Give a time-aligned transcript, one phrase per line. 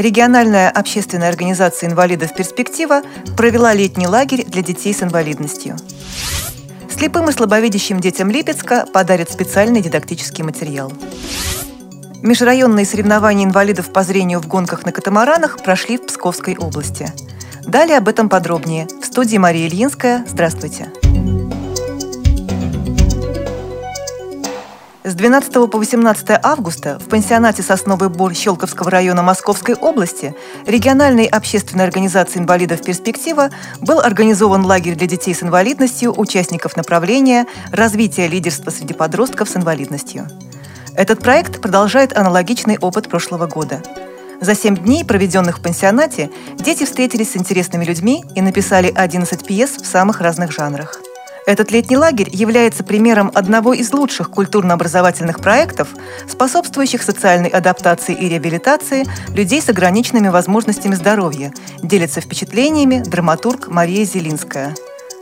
[0.00, 3.02] региональная общественная организация инвалидов «Перспектива»
[3.36, 5.76] провела летний лагерь для детей с инвалидностью.
[6.90, 10.92] Слепым и слабовидящим детям Липецка подарят специальный дидактический материал.
[12.22, 17.10] Межрайонные соревнования инвалидов по зрению в гонках на катамаранах прошли в Псковской области.
[17.66, 18.86] Далее об этом подробнее.
[19.00, 20.24] В студии Мария Ильинская.
[20.28, 20.88] Здравствуйте.
[25.02, 30.34] С 12 по 18 августа в пансионате «Сосновый бор» Щелковского района Московской области
[30.66, 33.48] региональной общественной организации инвалидов «Перспектива»
[33.80, 40.28] был организован лагерь для детей с инвалидностью, участников направления «Развитие лидерства среди подростков с инвалидностью».
[40.94, 43.82] Этот проект продолжает аналогичный опыт прошлого года.
[44.42, 49.78] За семь дней, проведенных в пансионате, дети встретились с интересными людьми и написали 11 пьес
[49.78, 51.00] в самых разных жанрах–
[51.50, 55.88] этот летний лагерь является примером одного из лучших культурно-образовательных проектов,
[56.28, 59.04] способствующих социальной адаптации и реабилитации
[59.34, 61.52] людей с ограниченными возможностями здоровья,
[61.82, 64.74] делится впечатлениями драматург Мария Зелинская.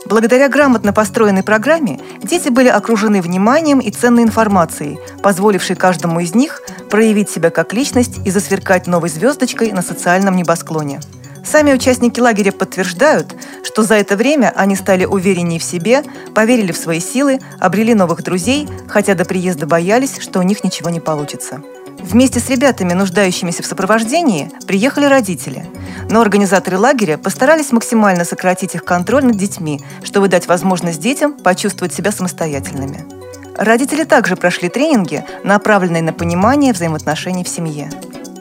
[0.05, 6.61] Благодаря грамотно построенной программе дети были окружены вниманием и ценной информацией, позволившей каждому из них
[6.89, 10.99] проявить себя как личность и засверкать новой звездочкой на социальном небосклоне.
[11.51, 16.03] Сами участники лагеря подтверждают, что за это время они стали увереннее в себе,
[16.35, 20.91] поверили в свои силы, обрели новых друзей, хотя до приезда боялись, что у них ничего
[20.91, 21.63] не получится.
[21.97, 25.65] Вместе с ребятами, нуждающимися в сопровождении, приехали родители.
[26.07, 31.95] Но организаторы лагеря постарались максимально сократить их контроль над детьми, чтобы дать возможность детям почувствовать
[31.95, 33.05] себя самостоятельными.
[33.57, 37.89] Родители также прошли тренинги, направленные на понимание взаимоотношений в семье.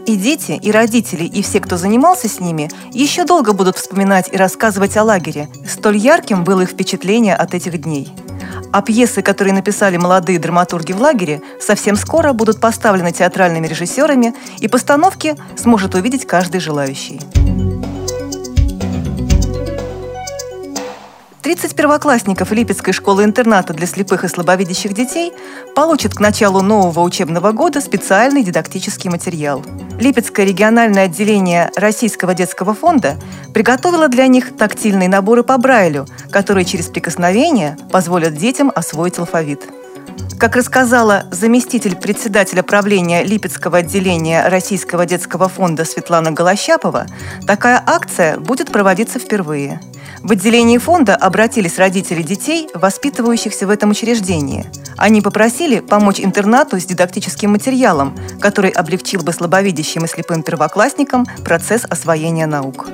[0.09, 4.39] И дети, и родители, и все, кто занимался с ними, еще долго будут вспоминать и
[4.39, 5.51] рассказывать о лагере.
[5.69, 8.09] Столь ярким было их впечатление от этих дней.
[8.73, 14.67] А пьесы, которые написали молодые драматурги в лагере, совсем скоро будут поставлены театральными режиссерами, и
[14.67, 17.21] постановки сможет увидеть каждый желающий.
[21.43, 25.35] 30 первоклассников Липецкой школы-интерната для слепых и слабовидящих детей
[25.75, 29.63] получат к началу нового учебного года специальный дидактический материал.
[30.01, 33.17] Липецкое региональное отделение Российского детского фонда
[33.53, 39.63] приготовило для них тактильные наборы по Брайлю, которые через прикосновение позволят детям освоить алфавит.
[40.39, 47.07] Как рассказала заместитель председателя правления Липецкого отделения Российского детского фонда Светлана Голощапова,
[47.47, 49.81] такая акция будет проводиться впервые–
[50.23, 54.67] в отделении фонда обратились родители детей, воспитывающихся в этом учреждении.
[54.99, 61.85] Они попросили помочь интернату с дидактическим материалом, который облегчил бы слабовидящим и слепым первоклассникам процесс
[61.89, 62.89] освоения наук.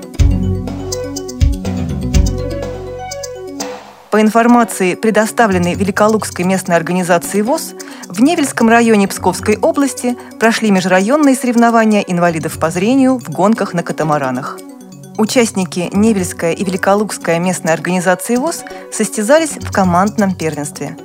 [4.11, 7.75] По информации, предоставленной Великолукской местной организацией ВОЗ,
[8.09, 14.61] в Невельском районе Псковской области прошли межрайонные соревнования инвалидов по зрению в гонках на катамаранах–
[15.17, 20.97] Участники Невельская и Великолукская местной организации ВОЗ состязались в командном первенстве.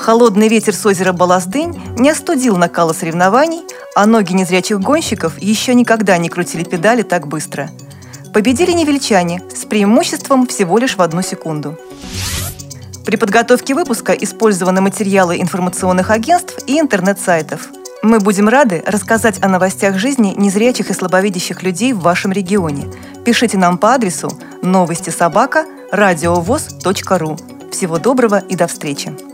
[0.00, 3.62] Холодный ветер с озера Балаздынь не остудил накала соревнований,
[3.94, 7.70] а ноги незрячих гонщиков еще никогда не крутили педали так быстро.
[8.32, 11.76] Победили невельчане с преимуществом всего лишь в одну секунду.
[13.04, 17.68] При подготовке выпуска использованы материалы информационных агентств и интернет-сайтов–
[18.02, 22.90] мы будем рады рассказать о новостях жизни незрячих и слабовидящих людей в вашем регионе.
[23.26, 24.30] Пишите нам по адресу
[24.62, 27.36] новости собака ру.
[27.70, 29.29] Всего доброго и до встречи!